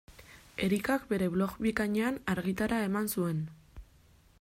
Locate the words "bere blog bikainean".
1.11-2.19